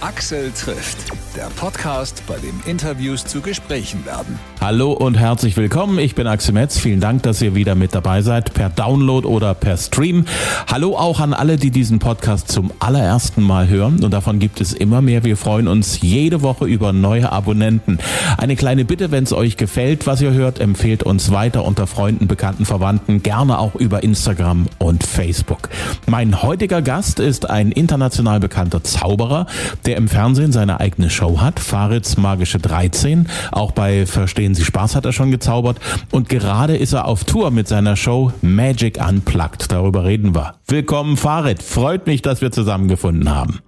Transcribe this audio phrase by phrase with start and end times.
[0.00, 0.98] Axel trifft,
[1.38, 4.40] der Podcast, bei dem Interviews zu Gesprächen werden.
[4.60, 6.00] Hallo und herzlich willkommen.
[6.00, 6.80] Ich bin Axel Metz.
[6.80, 10.24] Vielen Dank, dass ihr wieder mit dabei seid, per Download oder per Stream.
[10.66, 14.02] Hallo auch an alle, die diesen Podcast zum allerersten Mal hören.
[14.02, 15.22] Und davon gibt es immer mehr.
[15.22, 18.00] Wir freuen uns jede Woche über neue Abonnenten.
[18.36, 22.26] Eine kleine Bitte, wenn es euch gefällt, was ihr hört, empfehlt uns weiter unter Freunden,
[22.26, 25.68] Bekannten, Verwandten, gerne auch über Instagram und Facebook.
[26.06, 29.46] Mein heutiger Gast ist ein international bekannter Zauberer,
[29.86, 33.28] der im Fernsehen seine eigene Show hat, Farids Magische 13.
[33.52, 35.78] Auch bei Verstehen Sie Spaß hat er schon gezaubert.
[36.10, 39.70] Und gerade ist er auf Tour mit seiner Show Magic Unplugged.
[39.70, 40.54] Darüber reden wir.
[40.66, 41.62] Willkommen, Farid.
[41.62, 43.60] Freut mich, dass wir zusammengefunden haben.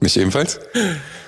[0.00, 0.60] Mich ebenfalls.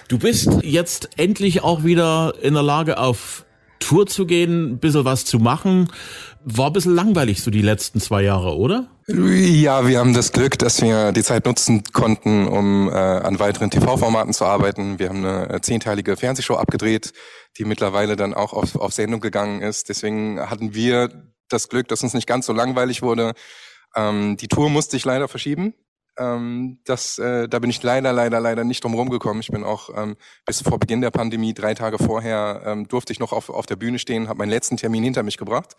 [0.08, 3.45] Du bist jetzt endlich auch wieder in der Lage, auf
[3.86, 5.88] Tour zu gehen, ein bisschen was zu machen.
[6.44, 8.88] War ein bisschen langweilig so die letzten zwei Jahre, oder?
[9.08, 13.70] Ja, wir haben das Glück, dass wir die Zeit nutzen konnten, um äh, an weiteren
[13.70, 14.98] TV-Formaten zu arbeiten.
[14.98, 17.12] Wir haben eine äh, zehnteilige Fernsehshow abgedreht,
[17.58, 19.88] die mittlerweile dann auch auf, auf Sendung gegangen ist.
[19.88, 23.34] Deswegen hatten wir das Glück, dass uns nicht ganz so langweilig wurde.
[23.94, 25.74] Ähm, die Tour musste ich leider verschieben.
[26.18, 29.40] Ähm, das, äh, da bin ich leider, leider, leider nicht drum rumgekommen.
[29.40, 33.20] Ich bin auch ähm, bis vor Beginn der Pandemie, drei Tage vorher, ähm, durfte ich
[33.20, 35.76] noch auf, auf der Bühne stehen, habe meinen letzten Termin hinter mich gebracht.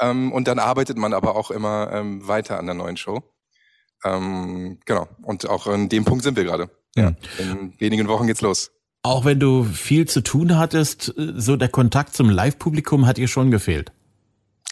[0.00, 3.22] Ähm, und dann arbeitet man aber auch immer ähm, weiter an der neuen Show.
[4.04, 5.08] Ähm, genau.
[5.22, 6.70] Und auch an dem Punkt sind wir gerade.
[6.96, 7.12] Ja.
[7.38, 8.70] In wenigen Wochen geht's los.
[9.02, 13.50] Auch wenn du viel zu tun hattest, so der Kontakt zum Live-Publikum hat dir schon
[13.50, 13.92] gefehlt.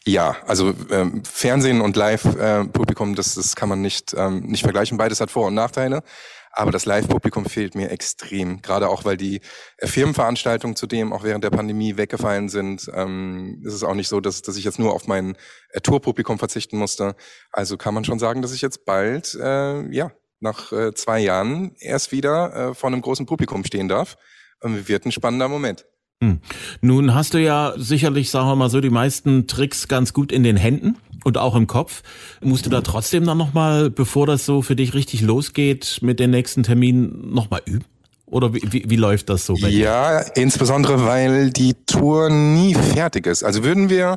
[0.09, 4.98] Ja, also ähm, Fernsehen und Live-Publikum, das, das kann man nicht, ähm, nicht vergleichen.
[4.98, 6.05] Beides hat Vor- und Nachteile.
[6.53, 8.63] Aber das Live-Publikum fehlt mir extrem.
[8.63, 9.41] Gerade auch, weil die
[9.79, 12.89] äh, Firmenveranstaltungen zudem auch während der Pandemie weggefallen sind.
[12.95, 15.37] Ähm, ist es auch nicht so, dass, dass ich jetzt nur auf mein
[15.71, 17.17] äh, Tourpublikum verzichten musste.
[17.51, 21.75] Also kann man schon sagen, dass ich jetzt bald, äh, ja, nach äh, zwei Jahren
[21.81, 24.17] erst wieder äh, vor einem großen Publikum stehen darf.
[24.61, 25.85] Und wird ein spannender Moment.
[26.22, 26.41] Hm.
[26.81, 30.42] Nun hast du ja sicherlich, sagen wir mal so, die meisten Tricks ganz gut in
[30.42, 32.02] den Händen und auch im Kopf.
[32.41, 36.30] Musst du da trotzdem dann nochmal, bevor das so für dich richtig losgeht, mit den
[36.30, 37.85] nächsten Terminen nochmal üben?
[38.24, 39.79] Oder wie, wie, wie läuft das so bei dir?
[39.79, 43.45] Ja, insbesondere, weil die Tour nie fertig ist.
[43.45, 44.17] Also würden wir,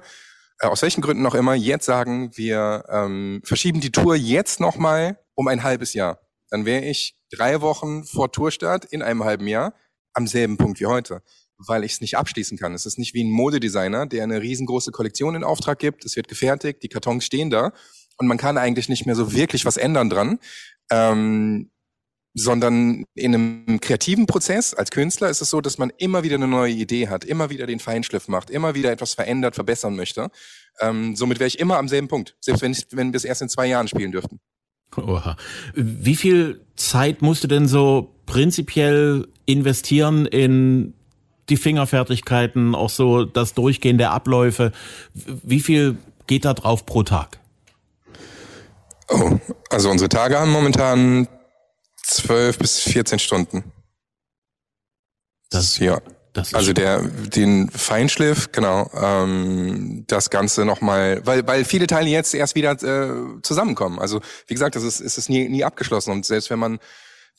[0.60, 5.20] äh, aus welchen Gründen auch immer, jetzt sagen, wir ähm, verschieben die Tour jetzt nochmal
[5.36, 6.20] um ein halbes Jahr.
[6.50, 9.74] Dann wäre ich drei Wochen vor Tourstart in einem halben Jahr
[10.14, 11.22] am selben Punkt wie heute
[11.60, 12.74] weil ich es nicht abschließen kann.
[12.74, 16.28] Es ist nicht wie ein Modedesigner, der eine riesengroße Kollektion in Auftrag gibt, es wird
[16.28, 17.74] gefertigt, die Kartons stehen da
[18.18, 20.40] und man kann eigentlich nicht mehr so wirklich was ändern dran.
[20.92, 21.70] Ähm,
[22.36, 26.48] sondern in einem kreativen Prozess als Künstler ist es so, dass man immer wieder eine
[26.48, 30.30] neue Idee hat, immer wieder den Feinschliff macht, immer wieder etwas verändert, verbessern möchte.
[30.80, 33.42] Ähm, somit wäre ich immer am selben Punkt, selbst wenn, ich, wenn wir es erst
[33.42, 34.40] in zwei Jahren spielen dürften.
[34.96, 35.38] Oha.
[35.76, 40.94] Wie viel Zeit musst du denn so prinzipiell investieren in
[41.50, 44.72] die Fingerfertigkeiten, auch so das Durchgehen der Abläufe.
[45.14, 47.40] Wie viel geht da drauf pro Tag?
[49.10, 49.40] Oh,
[49.70, 51.28] also unsere Tage haben momentan
[52.04, 53.64] zwölf bis 14 Stunden.
[55.50, 56.00] Das, ja.
[56.34, 62.36] Das also der den Feinschliff, genau, ähm, das Ganze nochmal, weil weil viele Teile jetzt
[62.36, 63.98] erst wieder äh, zusammenkommen.
[63.98, 66.80] Also wie gesagt, das ist, ist es nie, nie abgeschlossen und selbst wenn man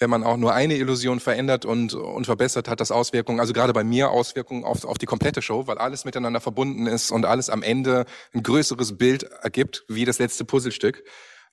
[0.00, 3.74] wenn man auch nur eine Illusion verändert und, und verbessert, hat das Auswirkungen, also gerade
[3.74, 7.50] bei mir Auswirkungen auf, auf die komplette Show, weil alles miteinander verbunden ist und alles
[7.50, 11.04] am Ende ein größeres Bild ergibt, wie das letzte Puzzlestück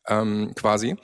[0.07, 0.95] ähm, quasi.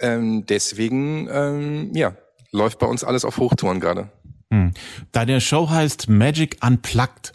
[0.00, 2.16] Ähm, deswegen, ähm, ja,
[2.52, 4.10] läuft bei uns alles auf Hochtouren gerade.
[4.50, 4.72] Hm.
[5.10, 7.32] Deine Show heißt Magic Unplugged.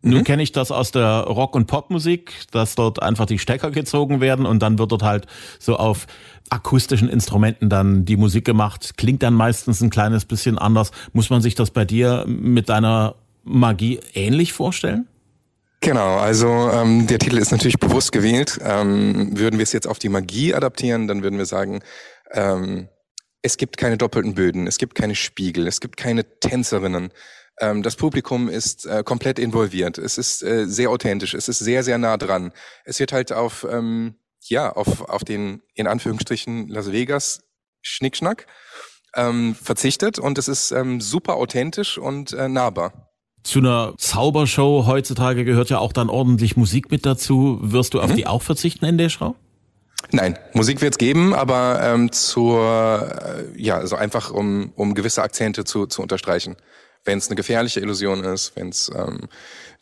[0.00, 0.24] Nun mhm.
[0.24, 4.46] kenne ich das aus der Rock- und Popmusik, dass dort einfach die Stecker gezogen werden
[4.46, 5.26] und dann wird dort halt
[5.58, 6.06] so auf
[6.50, 8.94] akustischen Instrumenten dann die Musik gemacht.
[8.96, 10.90] Klingt dann meistens ein kleines bisschen anders.
[11.12, 15.06] Muss man sich das bei dir mit deiner Magie ähnlich vorstellen?
[15.80, 18.58] Genau, also ähm, der Titel ist natürlich bewusst gewählt.
[18.62, 21.80] Ähm, würden wir es jetzt auf die Magie adaptieren, dann würden wir sagen,
[22.32, 22.88] ähm,
[23.42, 27.12] es gibt keine doppelten Böden, es gibt keine Spiegel, es gibt keine Tänzerinnen,
[27.60, 29.98] ähm, das Publikum ist äh, komplett involviert.
[29.98, 31.34] Es ist äh, sehr authentisch.
[31.34, 32.52] Es ist sehr, sehr nah dran.
[32.84, 34.14] Es wird halt auf, ähm,
[34.50, 37.40] ja, auf, auf den, in Anführungsstrichen, Las Vegas
[37.82, 38.46] Schnickschnack
[39.14, 43.10] ähm, verzichtet und es ist ähm, super authentisch und äh, nahbar.
[43.44, 47.58] Zu einer Zaubershow heutzutage gehört ja auch dann ordentlich Musik mit dazu.
[47.62, 48.16] Wirst du auf mhm.
[48.16, 49.36] die auch verzichten in der Show?
[50.10, 53.10] Nein, Musik wird es geben, aber ähm, zur,
[53.56, 56.56] äh, ja, also einfach um, um gewisse Akzente zu, zu unterstreichen
[57.08, 59.28] wenn es eine gefährliche Illusion ist, wenn es ähm,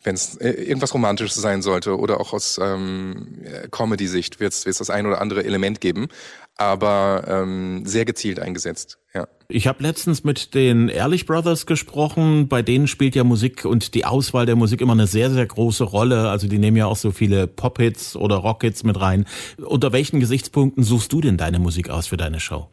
[0.01, 5.05] wenn's äh, irgendwas Romantisches sein sollte oder auch aus ähm, Comedy-Sicht wird es das ein
[5.05, 6.07] oder andere Element geben,
[6.55, 9.27] aber ähm, sehr gezielt eingesetzt, ja.
[9.49, 12.49] Ich habe letztens mit den Ehrlich Brothers gesprochen.
[12.49, 15.85] Bei denen spielt ja Musik und die Auswahl der Musik immer eine sehr, sehr große
[15.85, 16.29] Rolle.
[16.29, 19.25] Also die nehmen ja auch so viele Pop-Hits oder Rock-Hits mit rein.
[19.57, 22.67] Unter welchen Gesichtspunkten suchst du denn deine Musik aus für deine Show?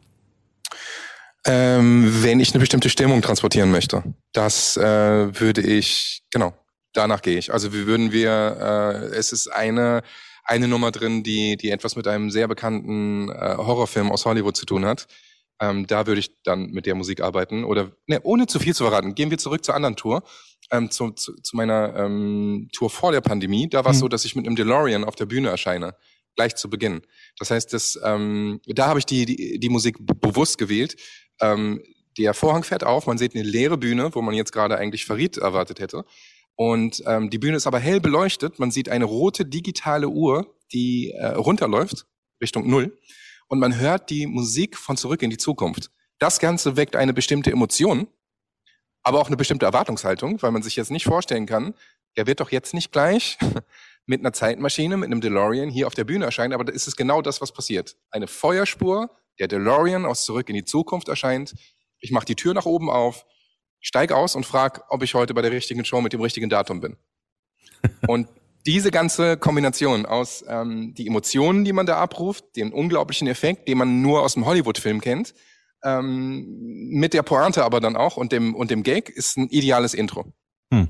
[1.45, 4.03] Ähm, wenn ich eine bestimmte Stimmung transportieren möchte.
[4.33, 6.53] Das äh, würde ich, genau,
[6.93, 7.53] danach gehe ich.
[7.53, 10.01] Also wie würden wir, äh, es ist eine
[10.45, 14.65] eine Nummer drin, die, die etwas mit einem sehr bekannten äh, Horrorfilm aus Hollywood zu
[14.65, 15.07] tun hat.
[15.59, 17.63] Ähm, da würde ich dann mit der Musik arbeiten.
[17.63, 20.23] Oder ne, ohne zu viel zu verraten, gehen wir zurück zur anderen Tour,
[20.71, 23.67] ähm, zu, zu, zu meiner ähm, Tour vor der Pandemie.
[23.69, 24.01] Da war es mhm.
[24.01, 25.95] so, dass ich mit einem DeLorean auf der Bühne erscheine,
[26.35, 27.01] gleich zu Beginn.
[27.39, 30.95] Das heißt, das, ähm, da habe ich die, die, die Musik bewusst gewählt.
[31.41, 31.83] Ähm,
[32.17, 35.37] der Vorhang fährt auf, man sieht eine leere Bühne, wo man jetzt gerade eigentlich Farid
[35.37, 36.05] erwartet hätte.
[36.55, 38.59] Und ähm, die Bühne ist aber hell beleuchtet.
[38.59, 42.05] Man sieht eine rote digitale Uhr, die äh, runterläuft
[42.41, 42.97] Richtung Null.
[43.47, 45.91] Und man hört die Musik von zurück in die Zukunft.
[46.17, 48.07] Das Ganze weckt eine bestimmte Emotion,
[49.03, 51.73] aber auch eine bestimmte Erwartungshaltung, weil man sich jetzt nicht vorstellen kann,
[52.15, 53.37] er wird doch jetzt nicht gleich
[54.05, 56.95] mit einer Zeitmaschine, mit einem DeLorean hier auf der Bühne erscheinen, aber da ist es
[56.95, 57.97] genau das, was passiert.
[58.09, 59.09] Eine Feuerspur,
[59.39, 61.55] der DeLorean aus zurück in die Zukunft erscheint.
[61.99, 63.25] Ich mache die Tür nach oben auf,
[63.79, 66.81] steig aus und frag, ob ich heute bei der richtigen Show mit dem richtigen Datum
[66.81, 66.97] bin.
[68.07, 68.27] und
[68.65, 73.77] diese ganze Kombination aus ähm, die Emotionen, die man da abruft, den unglaublichen Effekt, den
[73.77, 75.35] man nur aus dem Hollywood-Film kennt,
[75.83, 76.45] ähm,
[76.89, 80.33] mit der Pointe aber dann auch und dem und dem Gag ist ein ideales Intro.
[80.73, 80.87] Hm.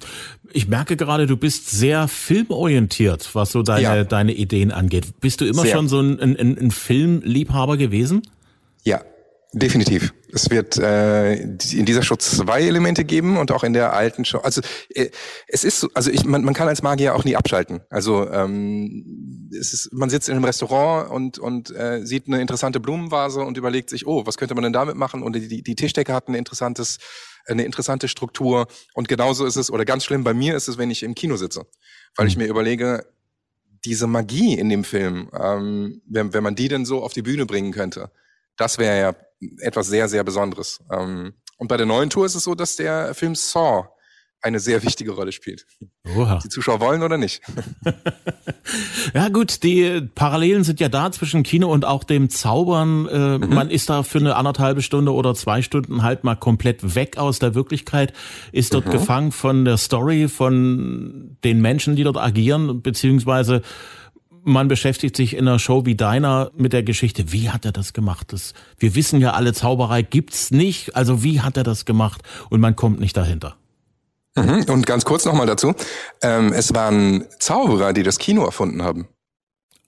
[0.53, 4.03] Ich merke gerade, du bist sehr filmorientiert, was so deine, ja.
[4.05, 5.19] deine Ideen angeht.
[5.19, 5.75] Bist du immer sehr.
[5.75, 8.21] schon so ein, ein, ein Filmliebhaber gewesen?
[8.85, 9.01] Ja,
[9.57, 10.13] Definitiv.
[10.33, 14.39] Es wird äh, in dieser Show zwei Elemente geben und auch in der alten Show.
[14.39, 14.59] Also
[14.89, 15.11] äh,
[15.47, 17.79] es ist so, also ich, man, man kann als Magier auch nie abschalten.
[17.89, 22.81] Also ähm, es ist, man sitzt in einem Restaurant und und äh, sieht eine interessante
[22.81, 25.23] Blumenvase und überlegt sich, oh, was könnte man denn damit machen?
[25.23, 26.97] Und die, die Tischdecke hat ein interessantes
[27.45, 28.67] eine interessante Struktur.
[28.93, 31.37] Und genauso ist es, oder ganz schlimm bei mir ist es, wenn ich im Kino
[31.37, 31.65] sitze.
[32.17, 32.43] Weil ich mhm.
[32.43, 33.05] mir überlege,
[33.85, 37.45] diese Magie in dem Film, ähm, wenn, wenn man die denn so auf die Bühne
[37.45, 38.11] bringen könnte,
[38.57, 39.15] das wäre ja
[39.59, 40.79] etwas sehr, sehr Besonderes.
[40.91, 43.87] Ähm, und bei der neuen Tour ist es so, dass der Film Saw
[44.45, 45.65] eine sehr wichtige Rolle spielt.
[46.15, 46.39] Oha.
[46.43, 47.41] Die Zuschauer wollen oder nicht.
[49.13, 53.07] ja gut, die Parallelen sind ja da zwischen Kino und auch dem Zaubern.
[53.07, 53.49] Äh, mhm.
[53.53, 57.39] Man ist da für eine anderthalbe Stunde oder zwei Stunden halt mal komplett weg aus
[57.39, 58.13] der Wirklichkeit,
[58.51, 58.91] ist dort mhm.
[58.91, 63.63] gefangen von der Story, von den Menschen, die dort agieren, beziehungsweise
[64.45, 67.93] man beschäftigt sich in einer Show wie deiner mit der Geschichte, wie hat er das
[67.93, 68.31] gemacht?
[68.31, 72.21] Das, wir wissen ja alle, Zauberei gibt's nicht, also wie hat er das gemacht?
[72.49, 73.57] Und man kommt nicht dahinter.
[74.35, 74.65] Mhm.
[74.69, 75.73] Und ganz kurz nochmal dazu,
[76.21, 79.07] ähm, es waren Zauberer, die das Kino erfunden haben.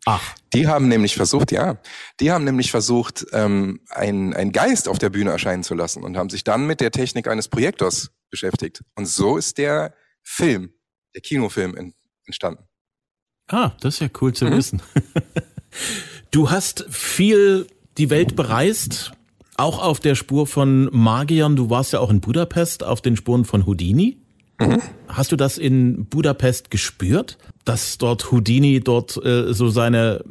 [0.05, 0.35] Ach.
[0.53, 1.77] Die haben nämlich versucht, ja,
[2.19, 6.17] die haben nämlich versucht, ähm, ein, ein Geist auf der Bühne erscheinen zu lassen und
[6.17, 8.83] haben sich dann mit der Technik eines Projektors beschäftigt.
[8.95, 9.93] Und so ist der
[10.23, 10.71] Film,
[11.13, 11.93] der Kinofilm
[12.25, 12.63] entstanden.
[13.47, 14.51] Ah, das ist ja cool zu mhm.
[14.51, 14.81] wissen.
[16.31, 17.67] Du hast viel
[17.97, 19.11] die Welt bereist,
[19.55, 21.55] auch auf der Spur von Magiern.
[21.55, 24.17] Du warst ja auch in Budapest auf den Spuren von Houdini.
[24.59, 24.81] Mhm.
[25.07, 30.23] Hast du das in Budapest gespürt, dass dort Houdini dort äh, so seine,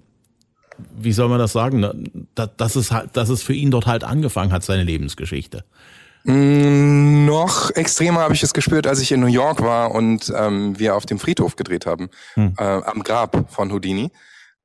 [0.96, 4.04] wie soll man das sagen, dass, dass, es halt, dass es für ihn dort halt
[4.04, 5.64] angefangen hat, seine Lebensgeschichte?
[6.26, 10.76] Mm, noch extremer habe ich es gespürt, als ich in New York war und ähm,
[10.76, 12.54] wir auf dem Friedhof gedreht haben, hm.
[12.58, 14.10] äh, am Grab von Houdini,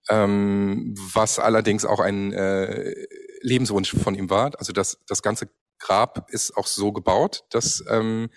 [0.09, 2.95] ähm, was allerdings auch ein äh,
[3.41, 4.51] Lebenswunsch von ihm war.
[4.57, 8.29] Also das, das ganze Grab ist auch so gebaut, dass, ähm,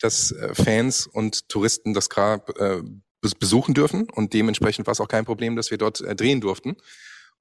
[0.00, 2.82] dass äh, Fans und Touristen das Grab äh,
[3.38, 6.76] besuchen dürfen und dementsprechend war es auch kein Problem, dass wir dort äh, drehen durften.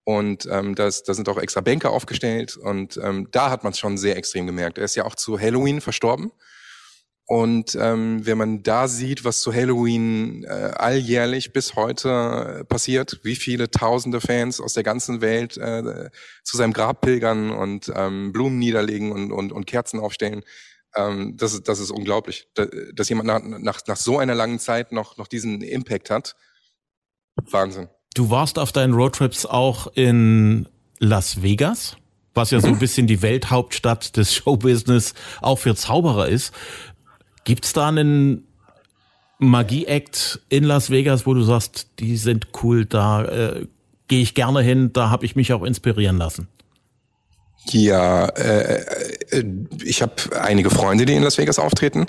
[0.05, 3.98] Und ähm, da sind auch extra Bänke aufgestellt und ähm, da hat man es schon
[3.98, 4.77] sehr extrem gemerkt.
[4.77, 6.31] Er ist ja auch zu Halloween verstorben.
[7.25, 13.38] Und ähm, wenn man da sieht, was zu Halloween äh, alljährlich bis heute passiert, wie
[13.38, 16.10] viele tausende Fans aus der ganzen Welt äh,
[16.43, 20.43] zu seinem Grab pilgern und ähm, Blumen niederlegen und, und, und Kerzen aufstellen,
[20.95, 22.50] ähm, das, ist, das ist unglaublich.
[22.93, 26.36] Dass jemand nach, nach, nach so einer langen Zeit noch, noch diesen Impact hat,
[27.36, 27.89] Wahnsinn.
[28.13, 30.67] Du warst auf deinen Roadtrips auch in
[31.00, 31.98] Las Vegas,
[32.34, 32.79] was ja so ein mhm.
[32.79, 36.53] bisschen die Welthauptstadt des Showbusiness auch für Zauberer ist.
[37.43, 38.48] Gibt's da einen
[39.39, 43.67] Magie-Act in Las Vegas, wo du sagst, die sind cool, da äh,
[44.08, 46.48] gehe ich gerne hin, da habe ich mich auch inspirieren lassen?
[47.70, 48.84] Ja, äh,
[49.32, 49.43] äh
[49.84, 52.05] ich habe einige Freunde, die in Las Vegas auftreten.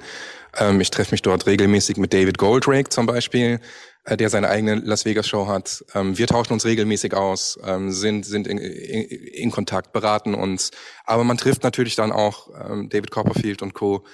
[0.56, 3.60] Ähm, ich treffe mich dort regelmäßig mit David Goldrake zum Beispiel,
[4.04, 5.84] äh, der seine eigene Las Vegas Show hat.
[5.94, 10.70] Ähm, wir tauschen uns regelmäßig aus, ähm, sind, sind in, in, in, Kontakt, beraten uns.
[11.04, 14.04] Aber man trifft natürlich dann auch ähm, David Copperfield und Co.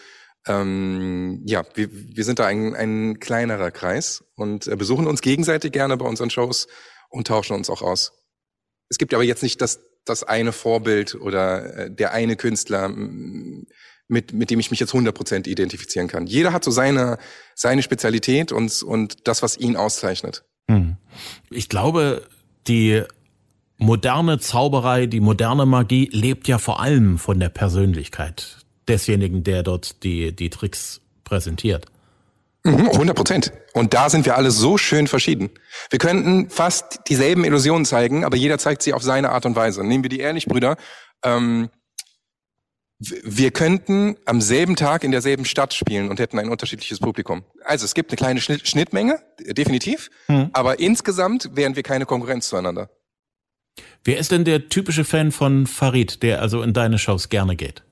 [0.47, 5.73] Ähm, ja, wir, wir sind da ein, ein kleinerer Kreis und äh, besuchen uns gegenseitig
[5.73, 6.69] gerne bei unseren Shows
[7.09, 8.13] und tauschen uns auch aus.
[8.89, 12.89] Es gibt aber jetzt nicht das, das eine Vorbild oder äh, der eine Künstler,
[14.11, 16.27] mit, mit dem ich mich jetzt 100% identifizieren kann.
[16.27, 17.19] Jeder hat so seine,
[17.55, 20.45] seine Spezialität und, und das, was ihn auszeichnet.
[20.69, 20.97] Hm.
[21.51, 22.27] Ich glaube,
[22.67, 23.03] die
[23.79, 30.03] moderne Zauberei, die moderne Magie lebt ja vor allem von der Persönlichkeit desjenigen, der dort
[30.03, 31.87] die, die Tricks präsentiert.
[32.65, 33.53] 100 mhm, Prozent.
[33.73, 35.51] Und da sind wir alle so schön verschieden.
[35.89, 39.83] Wir könnten fast dieselben Illusionen zeigen, aber jeder zeigt sie auf seine Art und Weise.
[39.83, 40.77] Nehmen wir die Ehrlich-Brüder.
[41.25, 41.71] Ähm,
[43.01, 47.45] wir könnten am selben Tag in derselben Stadt spielen und hätten ein unterschiedliches Publikum.
[47.65, 50.51] Also es gibt eine kleine Schnittmenge, definitiv, hm.
[50.53, 52.91] aber insgesamt wären wir keine Konkurrenz zueinander.
[54.05, 57.83] Wer ist denn der typische Fan von Farid, der also in deine Shows gerne geht?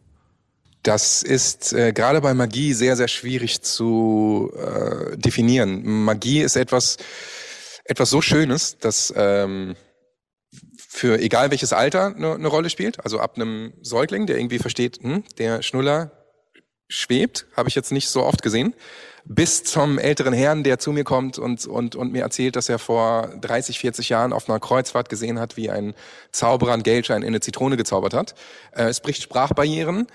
[0.82, 6.04] Das ist äh, gerade bei Magie sehr, sehr schwierig zu äh, definieren.
[6.04, 6.98] Magie ist etwas,
[7.84, 9.74] etwas so Schönes, dass ähm,
[10.98, 13.02] für egal welches Alter eine, eine Rolle spielt.
[13.04, 16.10] Also ab einem Säugling, der irgendwie versteht, hm, der Schnuller
[16.88, 18.74] schwebt, habe ich jetzt nicht so oft gesehen,
[19.24, 22.78] bis zum älteren Herrn, der zu mir kommt und, und, und mir erzählt, dass er
[22.78, 25.94] vor 30, 40 Jahren auf einer Kreuzfahrt gesehen hat, wie ein
[26.32, 28.34] Zauberer einen Geldschein in eine Zitrone gezaubert hat.
[28.72, 30.06] Äh, es bricht Sprachbarrieren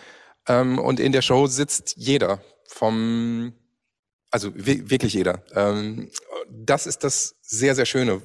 [0.47, 3.53] ähm, und in der Show sitzt jeder vom,
[4.31, 5.43] also wirklich jeder.
[5.53, 6.09] Ähm,
[6.49, 8.21] das ist das sehr, sehr Schöne.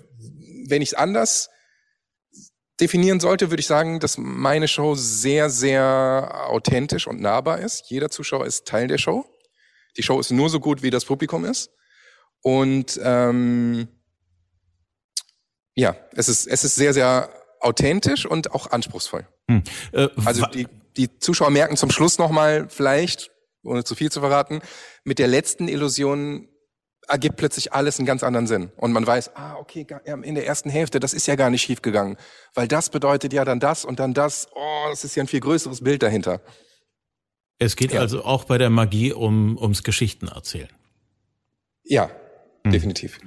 [0.67, 1.51] Wenn ich es anders
[2.81, 7.91] definieren sollte, würde ich sagen, dass meine Show sehr, sehr authentisch und nahbar ist.
[7.91, 9.25] Jeder Zuschauer ist Teil der Show.
[9.97, 11.71] Die Show ist nur so gut, wie das Publikum ist.
[12.43, 13.89] Und ähm,
[15.75, 17.31] ja, es ist, es ist sehr, sehr
[17.61, 19.27] authentisch und auch anspruchsvoll.
[19.49, 19.63] Hm.
[19.93, 23.31] Äh, also die, die Zuschauer merken zum Schluss nochmal vielleicht,
[23.65, 24.61] ohne zu viel zu verraten,
[25.05, 26.49] mit der letzten Illusion
[27.09, 28.71] ergibt plötzlich alles einen ganz anderen Sinn.
[28.77, 29.87] Und man weiß, ah, okay,
[30.23, 32.17] in der ersten Hälfte, das ist ja gar nicht schiefgegangen.
[32.55, 34.49] Weil das bedeutet ja dann das und dann das.
[34.55, 36.41] Oh, das ist ja ein viel größeres Bild dahinter.
[37.59, 38.01] Es geht ja.
[38.01, 40.69] also auch bei der Magie um, ums Geschichtenerzählen.
[41.83, 42.11] Ja,
[42.65, 42.73] hm.
[42.73, 43.19] definitiv.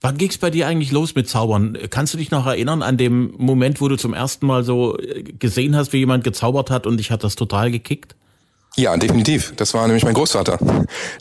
[0.00, 1.76] Wann ging's bei dir eigentlich los mit Zaubern?
[1.90, 5.22] Kannst du dich noch erinnern an dem Moment, wo du zum ersten Mal so äh,
[5.22, 8.14] gesehen hast, wie jemand gezaubert hat und dich hat das total gekickt?
[8.78, 9.56] Ja, definitiv.
[9.56, 10.56] Das war nämlich mein Großvater.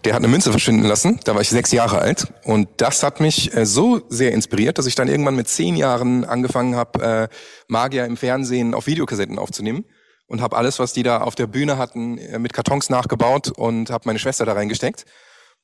[0.06, 1.20] Der hat eine Münze verschwinden lassen.
[1.24, 2.32] Da war ich sechs Jahre alt.
[2.44, 6.24] Und das hat mich äh, so sehr inspiriert, dass ich dann irgendwann mit zehn Jahren
[6.24, 7.36] angefangen habe, äh,
[7.68, 9.86] Magier im Fernsehen auf Videokassetten aufzunehmen.
[10.28, 13.90] Und habe alles, was die da auf der Bühne hatten, äh, mit Kartons nachgebaut und
[13.90, 15.06] habe meine Schwester da reingesteckt.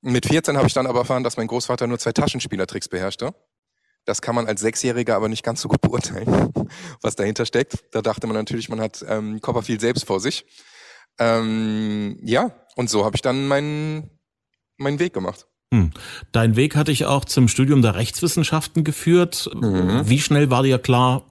[0.02, 3.36] Mit 14 habe ich dann aber erfahren, dass mein Großvater nur zwei Taschenspielertricks beherrschte.
[4.06, 6.52] Das kann man als Sechsjähriger aber nicht ganz so gut beurteilen,
[7.04, 7.84] was dahinter steckt.
[7.92, 10.44] Da dachte man natürlich, man hat ähm, Copperfield selbst vor sich.
[11.20, 14.10] Ähm, ja, und so habe ich dann meinen,
[14.78, 15.48] meinen Weg gemacht.
[15.74, 15.92] Hm.
[16.32, 19.50] Dein Weg hatte ich auch zum Studium der Rechtswissenschaften geführt.
[19.54, 20.02] Mhm.
[20.06, 21.26] Wie schnell war dir klar,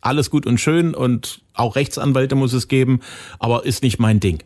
[0.00, 3.00] alles gut und schön und auch Rechtsanwälte muss es geben,
[3.38, 4.42] aber ist nicht mein Ding?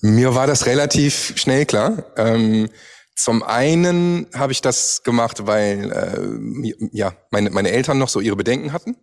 [0.00, 2.04] Mir war das relativ schnell klar.
[2.16, 2.68] Ähm,
[3.14, 8.36] zum einen habe ich das gemacht, weil äh, ja meine, meine Eltern noch so ihre
[8.36, 8.96] Bedenken hatten.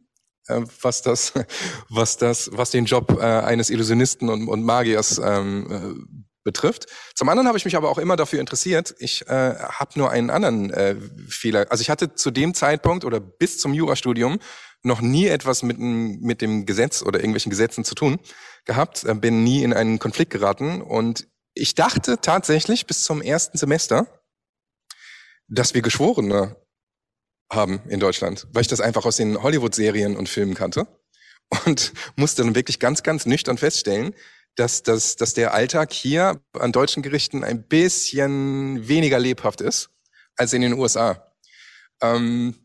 [0.50, 1.34] Äh, was das,
[1.90, 6.88] was das, was den Job äh, eines Illusionisten und, und Magiers ähm, äh, betrifft.
[7.16, 8.96] Zum anderen habe ich mich aber auch immer dafür interessiert.
[9.00, 10.96] Ich äh, habe nur einen anderen äh,
[11.28, 11.68] Fehler.
[11.70, 14.40] Also ich hatte zu dem Zeitpunkt oder bis zum Jurastudium
[14.82, 18.20] noch nie etwas mit, mit dem Gesetz oder irgendwelchen Gesetzen zu tun
[18.66, 23.58] gehabt, äh, bin nie in einen Konflikt geraten und ich dachte tatsächlich bis zum ersten
[23.58, 24.08] Semester,
[25.48, 26.56] dass wir Geschworene
[27.52, 30.88] haben in Deutschland, weil ich das einfach aus den Hollywood-Serien und Filmen kannte
[31.66, 34.14] und musste dann wirklich ganz, ganz nüchtern feststellen,
[34.56, 39.90] dass, dass, dass der Alltag hier an deutschen Gerichten ein bisschen weniger lebhaft ist
[40.36, 41.34] als in den USA.
[42.02, 42.56] Ähm,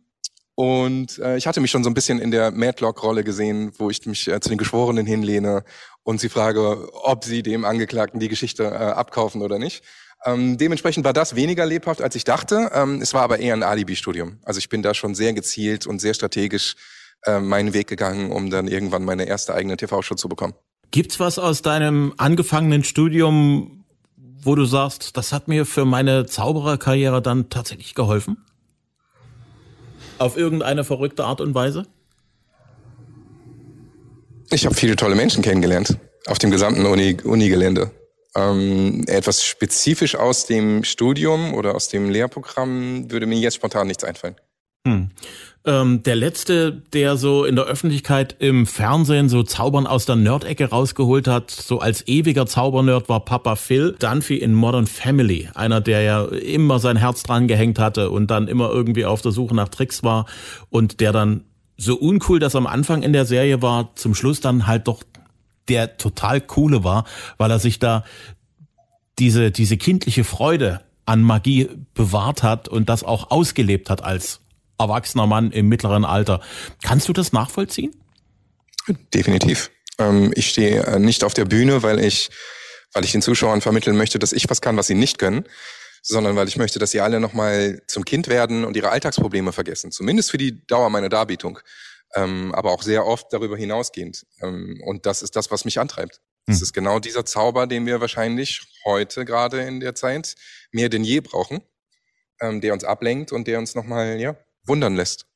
[0.56, 4.06] und äh, ich hatte mich schon so ein bisschen in der Madlock-Rolle gesehen, wo ich
[4.06, 5.64] mich äh, zu den Geschworenen hinlehne
[6.04, 9.82] und sie frage, ob sie dem Angeklagten die Geschichte äh, abkaufen oder nicht.
[10.24, 12.70] Ähm, dementsprechend war das weniger lebhaft, als ich dachte.
[12.72, 14.38] Ähm, es war aber eher ein Alibi-Studium.
[14.42, 16.76] Also ich bin da schon sehr gezielt und sehr strategisch
[17.24, 20.54] äh, meinen Weg gegangen, um dann irgendwann meine erste eigene TV-Show zu bekommen.
[20.90, 23.84] Gibt's was aus deinem angefangenen Studium,
[24.16, 28.38] wo du sagst, das hat mir für meine Zaubererkarriere dann tatsächlich geholfen?
[30.18, 31.86] Auf irgendeine verrückte Art und Weise?
[34.50, 37.90] Ich habe viele tolle Menschen kennengelernt auf dem gesamten Uni-Gelände.
[38.36, 44.02] Ähm, etwas spezifisch aus dem Studium oder aus dem Lehrprogramm würde mir jetzt spontan nichts
[44.02, 44.36] einfallen.
[44.86, 45.10] Hm.
[45.66, 50.68] Ähm, der letzte, der so in der Öffentlichkeit im Fernsehen so Zaubern aus der Nerd-Ecke
[50.68, 55.48] rausgeholt hat, so als ewiger Zaubernerd, war Papa Phil Dunphy in Modern Family.
[55.54, 59.32] Einer, der ja immer sein Herz dran gehängt hatte und dann immer irgendwie auf der
[59.32, 60.26] Suche nach Tricks war
[60.68, 61.44] und der dann
[61.78, 65.02] so uncool, dass am Anfang in der Serie war, zum Schluss dann halt doch
[65.68, 67.04] der total coole war,
[67.38, 68.04] weil er sich da
[69.18, 74.40] diese, diese kindliche Freude an Magie bewahrt hat und das auch ausgelebt hat als
[74.78, 76.40] erwachsener Mann im mittleren Alter.
[76.82, 77.94] Kannst du das nachvollziehen?
[79.12, 79.70] Definitiv.
[79.98, 82.30] Ähm, ich stehe äh, nicht auf der Bühne, weil ich,
[82.92, 85.44] weil ich den Zuschauern vermitteln möchte, dass ich was kann, was sie nicht können,
[86.02, 89.92] sondern weil ich möchte, dass sie alle nochmal zum Kind werden und ihre Alltagsprobleme vergessen.
[89.92, 91.60] Zumindest für die Dauer meiner Darbietung.
[92.16, 94.26] Ähm, aber auch sehr oft darüber hinausgehend.
[94.40, 96.20] Ähm, und das ist das, was mich antreibt.
[96.46, 96.62] Das hm.
[96.62, 100.34] ist genau dieser Zauber, den wir wahrscheinlich heute gerade in der Zeit
[100.70, 101.62] mehr denn je brauchen,
[102.40, 105.26] ähm, der uns ablenkt und der uns nochmal, ja, wundern lässt.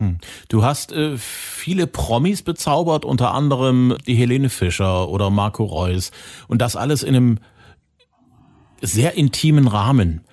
[0.00, 0.18] Hm.
[0.48, 6.10] Du hast äh, viele Promis bezaubert, unter anderem die Helene Fischer oder Marco Reus
[6.46, 7.38] und das alles in einem
[8.80, 10.24] sehr intimen Rahmen.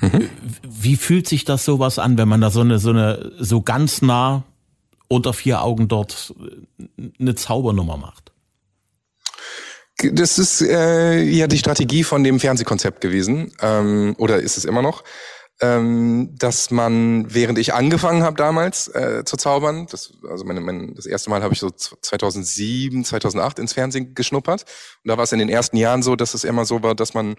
[0.00, 0.28] Mhm.
[0.62, 4.02] Wie fühlt sich das sowas an, wenn man da so eine so eine so ganz
[4.02, 4.44] nah
[5.08, 6.34] unter vier Augen dort
[6.98, 8.32] äh, eine Zaubernummer macht?
[10.12, 14.82] Das ist äh, ja die Strategie von dem Fernsehkonzept gewesen ähm, oder ist es immer
[14.82, 15.04] noch
[15.60, 20.94] ähm, dass man, während ich angefangen habe damals äh, zu zaubern, das, also meine, mein,
[20.94, 24.64] das erste Mal habe ich so 2007, 2008 ins Fernsehen geschnuppert.
[25.04, 27.14] Und da war es in den ersten Jahren so, dass es immer so war, dass
[27.14, 27.36] man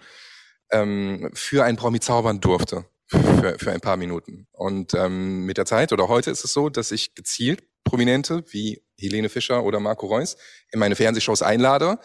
[0.70, 2.86] ähm, für ein Promi zaubern durfte.
[3.08, 4.48] Für, für ein paar Minuten.
[4.50, 8.82] Und ähm, mit der Zeit oder heute ist es so, dass ich gezielt Prominente wie
[8.98, 10.36] Helene Fischer oder Marco Reus
[10.72, 12.00] in meine Fernsehshows einlade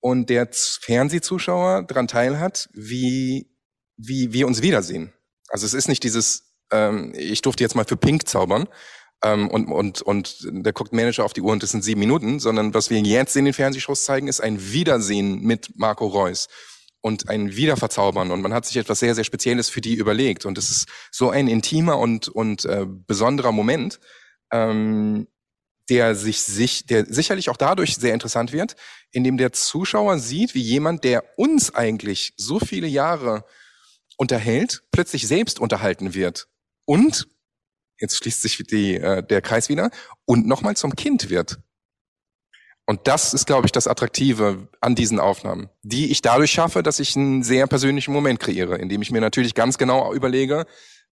[0.00, 3.50] und der Fernsehzuschauer daran teilhat, wie,
[3.96, 5.12] wie wir uns wiedersehen.
[5.48, 8.66] Also es ist nicht dieses, ähm, ich durfte jetzt mal für Pink zaubern
[9.22, 12.40] ähm, und, und, und der guckt Manager auf die Uhr und das sind sieben Minuten,
[12.40, 16.48] sondern was wir jetzt in den Fernsehshows zeigen, ist ein Wiedersehen mit Marco Reus
[17.00, 18.30] und ein Wiederverzaubern.
[18.30, 20.44] Und man hat sich etwas sehr, sehr Spezielles für die überlegt.
[20.44, 24.00] Und es ist so ein intimer und, und äh, besonderer Moment,
[24.50, 25.28] ähm,
[25.88, 28.74] der sich, sich, der sicherlich auch dadurch sehr interessant wird,
[29.12, 33.44] indem der Zuschauer sieht, wie jemand, der uns eigentlich so viele Jahre
[34.16, 36.48] unterhält, plötzlich selbst unterhalten wird.
[36.86, 37.28] Und
[38.00, 39.90] jetzt schließt sich die, äh, der Kreis wieder
[40.24, 41.58] und nochmal zum Kind wird.
[42.86, 47.00] Und das ist, glaube ich, das Attraktive an diesen Aufnahmen, die ich dadurch schaffe, dass
[47.00, 50.66] ich einen sehr persönlichen Moment kreiere, indem ich mir natürlich ganz genau überlege,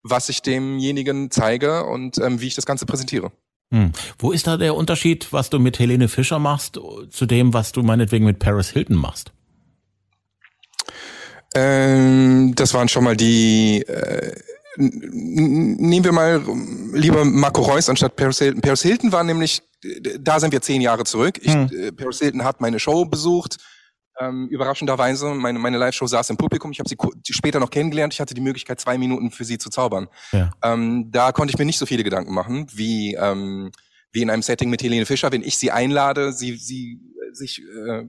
[0.03, 3.31] was ich demjenigen zeige und ähm, wie ich das Ganze präsentiere.
[3.71, 3.91] Hm.
[4.19, 7.81] Wo ist da der Unterschied, was du mit Helene Fischer machst, zu dem, was du
[7.81, 9.31] meinetwegen mit Paris Hilton machst?
[11.55, 13.81] Ähm, das waren schon mal die.
[13.81, 14.35] Äh,
[14.77, 16.43] nehmen wir mal
[16.93, 18.61] lieber Marco Reus anstatt Paris Hilton.
[18.61, 19.61] Paris Hilton war nämlich,
[20.19, 21.39] da sind wir zehn Jahre zurück.
[21.41, 21.69] Ich, hm.
[21.71, 23.57] Äh, Paris Hilton hat meine Show besucht.
[24.19, 26.71] Ähm, überraschenderweise, meine, meine Live-Show saß im Publikum.
[26.71, 26.97] Ich habe sie
[27.33, 28.13] später noch kennengelernt.
[28.13, 30.07] Ich hatte die Möglichkeit, zwei Minuten für sie zu zaubern.
[30.31, 30.51] Ja.
[30.63, 33.71] Ähm, da konnte ich mir nicht so viele Gedanken machen, wie, ähm,
[34.11, 35.31] wie in einem Setting mit Helene Fischer.
[35.31, 36.99] Wenn ich sie einlade, sie, sie
[37.31, 38.03] sich äh,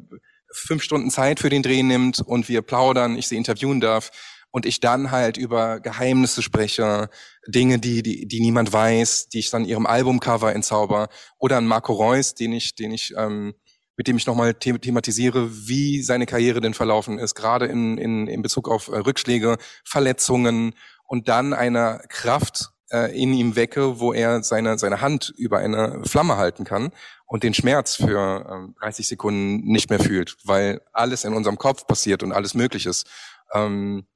[0.53, 4.11] fünf Stunden Zeit für den Dreh nimmt und wir plaudern, ich sie interviewen darf
[4.55, 7.11] und ich dann halt über Geheimnisse spreche,
[7.49, 11.93] Dinge, die, die, die niemand weiß, die ich dann ihrem Albumcover entzauber oder an Marco
[11.93, 13.55] Reus, den ich, den ich, ähm,
[13.97, 18.29] mit dem ich nochmal the thematisiere, wie seine Karriere denn verlaufen ist, gerade in, in,
[18.29, 24.13] in Bezug auf äh, Rückschläge, Verletzungen und dann eine Kraft äh, in ihm wecke, wo
[24.13, 26.93] er seine, seine Hand über eine Flamme halten kann
[27.27, 31.89] und den Schmerz für ähm, 30 Sekunden nicht mehr fühlt, weil alles in unserem Kopf
[31.89, 33.09] passiert und alles möglich ist.
[33.53, 34.07] Ähm,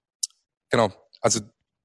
[0.70, 1.40] genau, also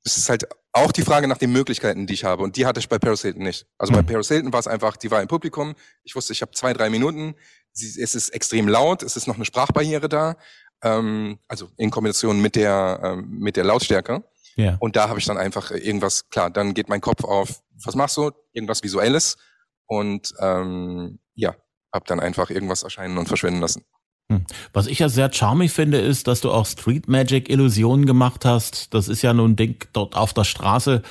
[0.06, 2.44] es ist halt auch die Frage nach den Möglichkeiten, die ich habe.
[2.44, 3.68] Und die hatte ich bei Paris Hilton nicht.
[3.78, 4.08] Also bei mhm.
[4.08, 5.76] Paris Hilton war es einfach, die war im Publikum.
[6.04, 7.36] Ich wusste, ich habe zwei, drei Minuten.
[7.72, 9.04] Sie, es ist extrem laut.
[9.04, 10.36] Es ist noch eine Sprachbarriere da.
[10.82, 14.24] Ähm, also in Kombination mit der, ähm, mit der Lautstärke.
[14.56, 14.78] Ja.
[14.80, 18.18] Und da habe ich dann einfach irgendwas, klar, dann geht mein Kopf auf, was machst
[18.18, 18.32] du?
[18.52, 19.38] Irgendwas Visuelles.
[19.86, 21.56] Und ähm, ja,
[21.94, 23.86] habe dann einfach irgendwas erscheinen und verschwinden lassen.
[24.34, 24.46] Hm.
[24.74, 28.94] Was ich ja sehr charmig finde, ist, dass du auch Street Magic Illusionen gemacht hast.
[28.94, 31.02] Das ist ja nun Ding dort auf der Straße.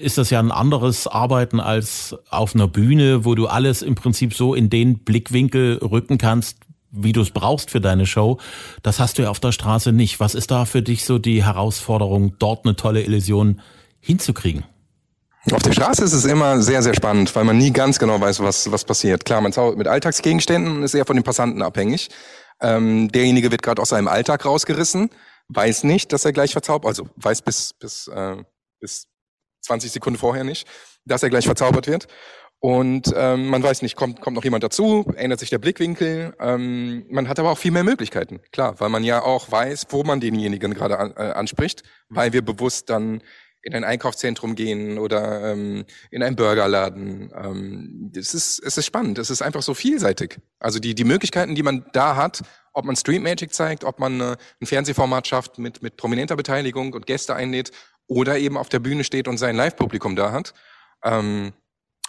[0.00, 4.34] Ist das ja ein anderes Arbeiten als auf einer Bühne, wo du alles im Prinzip
[4.34, 6.58] so in den Blickwinkel rücken kannst,
[6.90, 8.38] wie du es brauchst für deine Show.
[8.82, 10.20] Das hast du ja auf der Straße nicht.
[10.20, 13.60] Was ist da für dich so die Herausforderung, dort eine tolle Illusion
[14.00, 14.64] hinzukriegen?
[15.52, 18.40] Auf der Straße ist es immer sehr, sehr spannend, weil man nie ganz genau weiß,
[18.40, 19.26] was, was passiert.
[19.26, 22.08] Klar, man zaubert mit Alltagsgegenständen und ist eher von den Passanten abhängig.
[22.60, 25.10] Ähm, derjenige wird gerade aus seinem Alltag rausgerissen,
[25.48, 28.36] weiß nicht, dass er gleich verzaubert, also weiß bis, bis, äh,
[28.80, 29.08] bis
[29.62, 30.66] 20 Sekunden vorher nicht,
[31.04, 32.06] dass er gleich verzaubert wird.
[32.60, 36.34] Und ähm, man weiß nicht, kommt, kommt noch jemand dazu, ändert sich der Blickwinkel.
[36.40, 40.02] Ähm, man hat aber auch viel mehr Möglichkeiten, klar, weil man ja auch weiß, wo
[40.02, 43.22] man denjenigen gerade an, äh, anspricht, weil wir bewusst dann
[43.64, 47.32] in ein Einkaufszentrum gehen oder ähm, in einen Burgerladen.
[47.34, 50.38] Ähm, es, ist, es ist spannend, es ist einfach so vielseitig.
[50.58, 52.42] Also die, die Möglichkeiten, die man da hat,
[52.74, 56.92] ob man Street Magic zeigt, ob man äh, ein Fernsehformat schafft mit, mit prominenter Beteiligung
[56.92, 57.70] und Gäste einlädt
[58.06, 60.52] oder eben auf der Bühne steht und sein Live-Publikum da hat.
[61.02, 61.52] Ähm,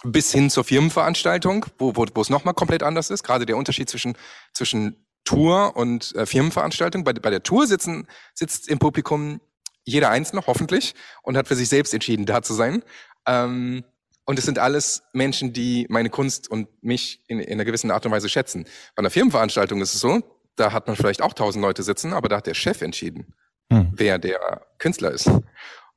[0.04, 3.22] bis hin zur Firmenveranstaltung, wo, wo, wo es nochmal komplett anders ist.
[3.22, 4.16] Gerade der Unterschied zwischen,
[4.52, 7.02] zwischen Tour und äh, Firmenveranstaltung.
[7.02, 9.40] Bei, bei der Tour sitzen, sitzt im Publikum
[9.86, 12.82] jeder Einzelne, hoffentlich, und hat für sich selbst entschieden, da zu sein.
[13.26, 13.84] Ähm,
[14.26, 18.04] und es sind alles Menschen, die meine Kunst und mich in, in einer gewissen Art
[18.04, 18.64] und Weise schätzen.
[18.96, 20.20] Bei einer Firmenveranstaltung ist es so,
[20.56, 23.34] da hat man vielleicht auch tausend Leute sitzen, aber da hat der Chef entschieden,
[23.72, 23.92] hm.
[23.94, 25.30] wer der Künstler ist.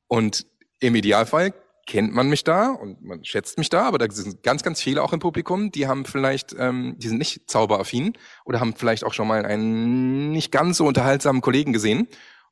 [0.06, 0.46] Und
[0.78, 1.52] im Idealfall
[1.86, 5.02] kennt man mich da und man schätzt mich da, aber da sind ganz, ganz viele
[5.02, 8.12] auch im Publikum, die haben vielleicht, ähm, die sind nicht zauberaffin
[8.44, 12.06] oder haben vielleicht auch schon mal einen nicht ganz so unterhaltsamen Kollegen gesehen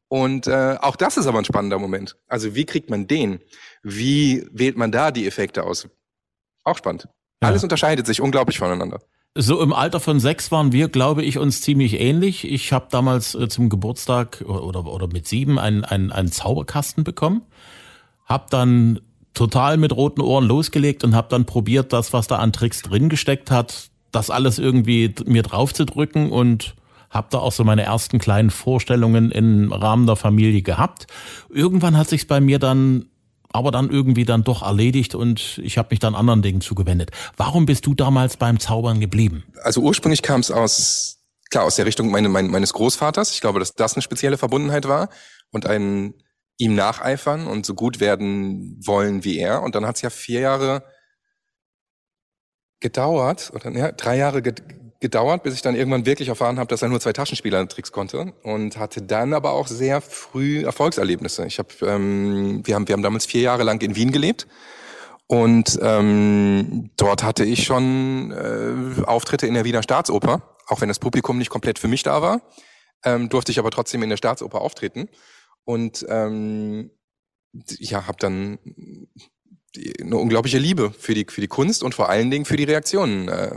[0.09, 2.16] und äh, auch das ist aber ein spannender Moment.
[2.27, 3.40] Also wie kriegt man den?
[3.83, 5.88] Wie wählt man da die Effekte aus?
[6.64, 7.09] Auch spannend.
[7.42, 7.49] Ja.
[7.49, 9.01] Alles unterscheidet sich unglaublich voneinander.
[9.35, 12.51] So im Alter von sechs waren wir, glaube ich, uns ziemlich ähnlich.
[12.51, 17.42] Ich habe damals äh, zum Geburtstag oder, oder mit sieben einen, einen, einen Zauberkasten bekommen.
[18.25, 19.01] Hab dann
[19.35, 23.09] total mit roten Ohren losgelegt und habe dann probiert, das, was da an Tricks drin
[23.09, 26.75] gesteckt hat, das alles irgendwie mir drauf zu drücken und
[27.11, 31.07] habe da auch so meine ersten kleinen Vorstellungen im Rahmen der Familie gehabt.
[31.49, 33.07] Irgendwann hat sich's bei mir dann
[33.51, 37.12] aber dann irgendwie dann doch erledigt und ich habe mich dann anderen Dingen zugewendet.
[37.38, 39.44] Warum bist du damals beim Zaubern geblieben?
[39.62, 41.18] Also ursprünglich kam es aus
[41.51, 43.33] klar aus der Richtung meine, mein, meines Großvaters.
[43.33, 45.09] Ich glaube, dass das eine spezielle Verbundenheit war
[45.51, 46.14] und ein
[46.59, 49.62] ihm nacheifern und so gut werden wollen wie er.
[49.62, 50.83] Und dann hat es ja vier Jahre
[52.81, 54.42] gedauert oder ja, drei Jahre
[55.01, 58.79] gedauert, bis ich dann irgendwann wirklich erfahren habe, dass er nur zwei Taschenspieler-Tricks konnte und
[58.79, 61.47] hatte dann aber auch sehr früh Erfolgserlebnisse.
[61.47, 64.49] Ich habe, ähm, wir haben, wir haben damals vier Jahre lang in Wien gelebt
[65.29, 70.99] und ähm, dort hatte ich schon äh, Auftritte in der Wiener Staatsoper, auch wenn das
[70.99, 72.43] Publikum nicht komplett für mich da war,
[73.05, 75.09] ähm, durfte ich aber trotzdem in der Staatsoper auftreten
[75.65, 76.91] und ähm,
[77.53, 78.59] ja, habe dann
[79.76, 83.28] eine unglaubliche Liebe für die, für die Kunst und vor allen Dingen für die Reaktionen,
[83.28, 83.50] äh,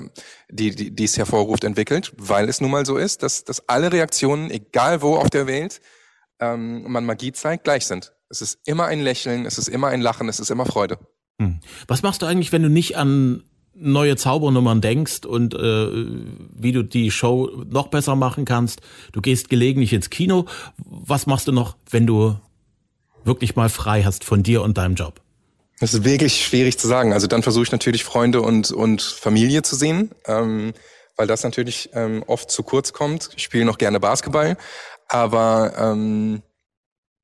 [0.49, 3.91] die, die, die es hervorruft, entwickelt, weil es nun mal so ist, dass, dass alle
[3.91, 5.81] Reaktionen, egal wo auf der Welt,
[6.39, 8.13] ähm, man Magie zeigt, gleich sind.
[8.29, 10.97] Es ist immer ein Lächeln, es ist immer ein Lachen, es ist immer Freude.
[11.39, 11.59] Hm.
[11.87, 13.43] Was machst du eigentlich, wenn du nicht an
[13.73, 15.87] neue Zaubernummern denkst und äh,
[16.53, 18.81] wie du die Show noch besser machen kannst?
[19.11, 20.45] Du gehst gelegentlich ins Kino.
[20.77, 22.37] Was machst du noch, wenn du
[23.23, 25.21] wirklich mal frei hast von dir und deinem Job?
[25.81, 27.11] Das ist wirklich schwierig zu sagen.
[27.11, 30.73] Also dann versuche ich natürlich Freunde und, und Familie zu sehen, ähm,
[31.17, 33.31] weil das natürlich ähm, oft zu kurz kommt.
[33.35, 34.57] Ich spiele noch gerne Basketball,
[35.07, 36.43] aber ähm,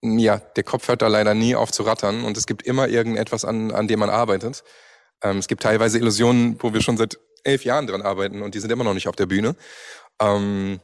[0.02, 3.46] ja, der Kopf hört da leider nie auf zu rattern und es gibt immer irgendetwas,
[3.46, 4.64] an, an dem man arbeitet.
[5.22, 8.60] Ähm, es gibt teilweise Illusionen, wo wir schon seit elf Jahren dran arbeiten und die
[8.60, 9.56] sind immer noch nicht auf der Bühne.
[10.20, 10.80] Ähm,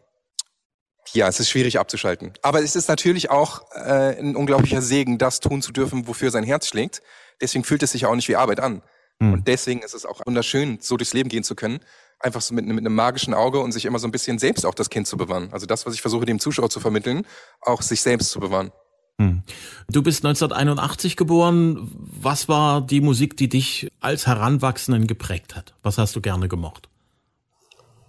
[1.12, 2.34] ja, es ist schwierig abzuschalten.
[2.42, 6.44] Aber es ist natürlich auch äh, ein unglaublicher Segen, das tun zu dürfen, wofür sein
[6.44, 7.02] Herz schlägt.
[7.42, 8.82] Deswegen fühlt es sich auch nicht wie Arbeit an.
[9.20, 9.34] Mhm.
[9.34, 11.80] Und deswegen ist es auch wunderschön, so durchs Leben gehen zu können.
[12.20, 14.74] Einfach so mit, mit einem magischen Auge und sich immer so ein bisschen selbst auch
[14.74, 15.50] das Kind zu bewahren.
[15.52, 17.26] Also das, was ich versuche, dem Zuschauer zu vermitteln,
[17.62, 18.72] auch sich selbst zu bewahren.
[19.20, 19.44] Hm.
[19.90, 21.92] Du bist 1981 geboren.
[21.96, 25.76] Was war die Musik, die dich als Heranwachsenden geprägt hat?
[25.84, 26.90] Was hast du gerne gemocht?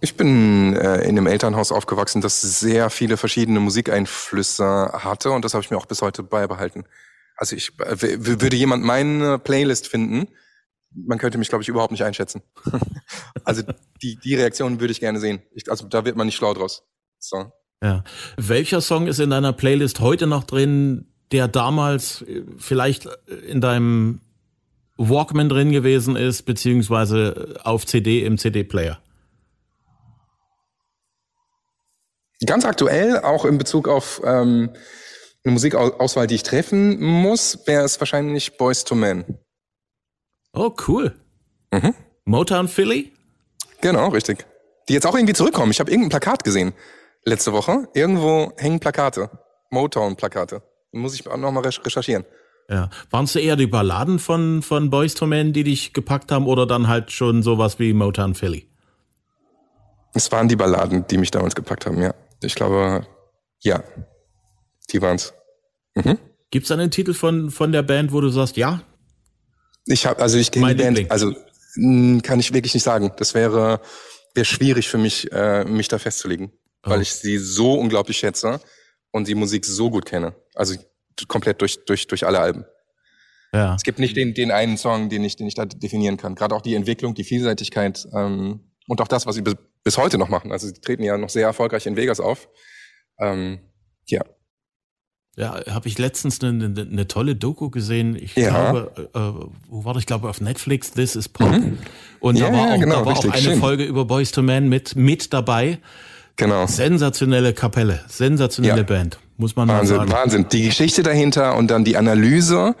[0.05, 5.55] Ich bin äh, in einem Elternhaus aufgewachsen, das sehr viele verschiedene Musikeinflüsse hatte und das
[5.55, 6.85] habe ich mir auch bis heute beibehalten.
[7.35, 10.27] Also ich würde jemand meine Playlist finden,
[10.91, 12.43] man könnte mich, glaube ich, überhaupt nicht einschätzen.
[13.45, 13.63] also
[14.03, 15.41] die, die Reaktion würde ich gerne sehen.
[15.55, 16.83] Ich, also da wird man nicht schlau draus.
[17.17, 17.51] So.
[17.81, 18.03] Ja.
[18.37, 23.09] Welcher Song ist in deiner Playlist heute noch drin, der damals äh, vielleicht
[23.47, 24.21] in deinem
[24.97, 28.99] Walkman drin gewesen ist, beziehungsweise auf CD im CD-Player?
[32.45, 34.71] Ganz aktuell, auch in Bezug auf ähm,
[35.43, 39.39] eine Musikauswahl, die ich treffen muss, wäre es wahrscheinlich Boys to Men.
[40.53, 41.15] Oh, cool.
[41.71, 41.93] Mhm.
[42.25, 43.13] Motown Philly?
[43.81, 44.45] Genau, richtig.
[44.89, 45.71] Die jetzt auch irgendwie zurückkommen.
[45.71, 46.73] Ich habe irgendein Plakat gesehen
[47.25, 47.87] letzte Woche.
[47.93, 49.29] Irgendwo hängen Plakate.
[49.71, 50.61] Motown-Plakate.
[50.91, 52.25] Muss ich auch nochmal recherchieren.
[52.69, 52.89] Ja.
[53.11, 56.65] Waren es eher die Balladen von, von Boys to Men, die dich gepackt haben, oder
[56.65, 58.69] dann halt schon sowas wie Motown Philly?
[60.13, 62.13] Es waren die Balladen, die mich damals gepackt haben, ja.
[62.41, 63.05] Ich glaube,
[63.61, 63.83] ja,
[64.91, 65.33] die waren's.
[65.95, 66.17] Mhm.
[66.51, 68.83] Gibt's einen Titel von, von der Band, wo du sagst, ja?
[69.85, 71.33] Ich habe, also ich kenne die Band, also
[71.75, 73.11] mh, kann ich wirklich nicht sagen.
[73.17, 73.81] Das wäre,
[74.33, 76.51] wäre schwierig für mich, äh, mich da festzulegen,
[76.85, 76.89] oh.
[76.89, 78.59] weil ich sie so unglaublich schätze
[79.11, 80.35] und die Musik so gut kenne.
[80.53, 80.75] Also
[81.27, 82.65] komplett durch, durch, durch alle Alben.
[83.53, 83.75] Ja.
[83.75, 86.35] Es gibt nicht den, den einen Song, den ich, den ich da definieren kann.
[86.35, 89.43] Gerade auch die Entwicklung, die Vielseitigkeit ähm, und auch das, was sie
[89.85, 90.51] bis, heute noch machen.
[90.51, 92.49] Also sie treten ja noch sehr erfolgreich in Vegas auf.
[93.19, 93.59] Ähm,
[94.07, 94.21] ja.
[95.37, 98.15] Ja, habe ich letztens eine, eine, eine, tolle Doku gesehen.
[98.15, 98.71] Ich ja.
[98.71, 100.01] glaube, äh, wo war das?
[100.01, 101.51] Ich glaube auf Netflix, This is Pop.
[101.51, 101.77] Mhm.
[102.21, 103.59] Und ja, da war auch, genau, da war auch eine schön.
[103.59, 105.79] Folge über Boys to Men mit, mit dabei.
[106.37, 106.67] Genau.
[106.67, 108.83] Sensationelle Kapelle, sensationelle ja.
[108.83, 110.11] Band, muss man Wahnsinn, mal sagen.
[110.11, 110.49] Wahnsinn.
[110.49, 112.75] Die Geschichte dahinter und dann die Analyse,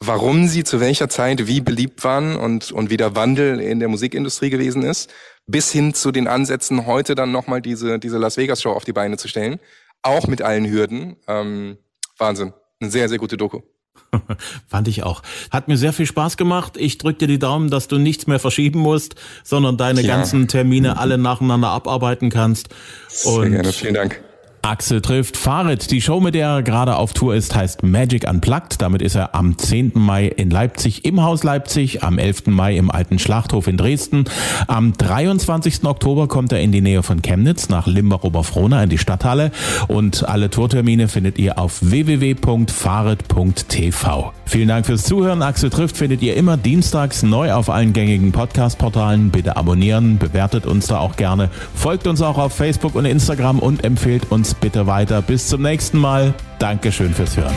[0.00, 3.88] warum sie zu welcher Zeit wie beliebt waren und, und wie der Wandel in der
[3.88, 5.10] Musikindustrie gewesen ist,
[5.46, 8.92] bis hin zu den Ansätzen, heute dann nochmal diese, diese Las Vegas Show auf die
[8.92, 9.58] Beine zu stellen
[10.02, 11.16] auch mit allen Hürden.
[11.26, 11.78] Ähm,
[12.16, 12.52] Wahnsinn.
[12.80, 13.60] Eine sehr, sehr gute Doku.
[14.68, 15.22] Fand ich auch.
[15.50, 16.76] Hat mir sehr viel Spaß gemacht.
[16.76, 20.16] Ich drücke dir die Daumen, dass du nichts mehr verschieben musst, sondern deine ja.
[20.16, 22.68] ganzen Termine alle nacheinander abarbeiten kannst.
[23.08, 24.22] Sehr Und gerne, vielen Dank.
[24.62, 25.90] Axel trifft Farid.
[25.90, 28.80] Die Show, mit der er gerade auf Tour ist, heißt Magic Unplugged.
[28.82, 29.92] Damit ist er am 10.
[29.94, 32.46] Mai in Leipzig im Haus Leipzig, am 11.
[32.46, 34.24] Mai im Alten Schlachthof in Dresden.
[34.66, 35.84] Am 23.
[35.84, 39.50] Oktober kommt er in die Nähe von Chemnitz nach Limbach-Oberfrohna in die Stadthalle.
[39.86, 43.18] Und alle Tourtermine findet ihr auf www.farid.tv.
[44.44, 45.42] Vielen Dank fürs Zuhören.
[45.42, 49.30] Axel trifft findet ihr immer dienstags neu auf allen gängigen Podcast-Portalen.
[49.30, 51.50] Bitte abonnieren, bewertet uns da auch gerne.
[51.74, 55.22] Folgt uns auch auf Facebook und Instagram und empfehlt uns bitte weiter.
[55.22, 56.34] Bis zum nächsten Mal.
[56.58, 57.54] Dankeschön fürs Hören.